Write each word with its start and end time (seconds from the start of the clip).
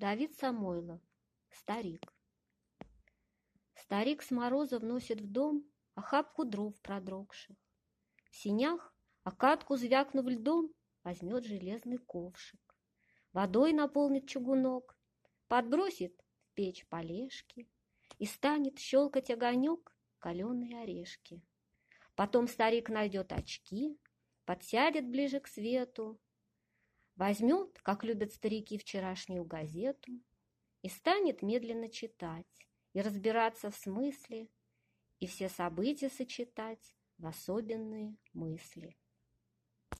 Давид 0.00 0.34
Самойлов. 0.34 0.98
Старик. 1.50 2.10
Старик 3.74 4.22
с 4.22 4.30
мороза 4.30 4.78
вносит 4.78 5.20
в 5.20 5.30
дом 5.30 5.70
охапку 5.94 6.46
дров 6.46 6.74
продрогших. 6.80 7.54
В 8.30 8.34
синях, 8.34 8.94
окатку 9.24 9.76
звякнув 9.76 10.24
льдом, 10.26 10.72
возьмет 11.04 11.44
железный 11.44 11.98
ковшик. 11.98 12.78
Водой 13.34 13.74
наполнит 13.74 14.26
чугунок, 14.26 14.96
подбросит 15.48 16.18
в 16.44 16.54
печь 16.54 16.88
полежки 16.88 17.68
и 18.18 18.24
станет 18.24 18.78
щелкать 18.78 19.30
огонек 19.30 19.94
каленые 20.18 20.80
орешки. 20.80 21.42
Потом 22.14 22.48
старик 22.48 22.88
найдет 22.88 23.32
очки, 23.32 24.00
подсядет 24.46 25.06
ближе 25.10 25.40
к 25.40 25.46
свету, 25.46 26.18
возьмет, 27.20 27.78
как 27.82 28.02
любят 28.02 28.32
старики, 28.32 28.78
вчерашнюю 28.78 29.44
газету 29.44 30.10
и 30.80 30.88
станет 30.88 31.42
медленно 31.42 31.90
читать 31.90 32.46
и 32.94 33.02
разбираться 33.02 33.70
в 33.70 33.76
смысле, 33.76 34.48
и 35.18 35.26
все 35.26 35.50
события 35.50 36.08
сочетать 36.08 36.94
в 37.18 37.26
особенные 37.26 38.16
мысли. 38.32 38.96